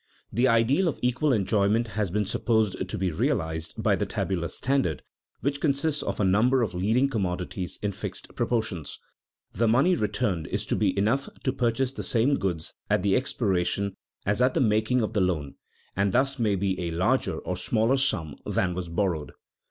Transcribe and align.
The 0.33 0.47
ideal 0.47 0.87
of 0.87 0.97
equal 1.03 1.31
enjoyment 1.31 1.89
has 1.89 2.09
been 2.09 2.25
supposed 2.25 2.89
to 2.89 2.97
be 2.97 3.11
realized 3.11 3.75
by 3.83 3.95
the 3.95 4.07
tabular 4.07 4.47
standard, 4.47 5.03
which 5.41 5.61
consists 5.61 6.01
of 6.01 6.19
a 6.19 6.25
number 6.25 6.63
of 6.63 6.73
leading 6.73 7.07
commodities 7.07 7.77
in 7.83 7.91
fixed 7.91 8.33
proportions. 8.33 8.97
The 9.53 9.67
money 9.67 9.93
returned 9.95 10.47
is 10.47 10.65
to 10.65 10.75
be 10.75 10.97
enough 10.97 11.29
to 11.43 11.53
purchase 11.53 11.93
the 11.93 12.01
same 12.01 12.39
goods 12.39 12.73
at 12.89 13.03
the 13.03 13.15
expiration 13.15 13.95
as 14.25 14.41
at 14.41 14.55
the 14.55 14.59
making 14.59 15.03
of 15.03 15.13
the 15.13 15.21
loan, 15.21 15.53
and 15.95 16.11
thus 16.13 16.39
may 16.39 16.55
be 16.55 16.81
a 16.81 16.89
larger 16.89 17.37
or 17.37 17.55
smaller 17.55 17.97
sum 17.97 18.37
than 18.43 18.73
was 18.73 18.89
borrowed. 18.89 19.33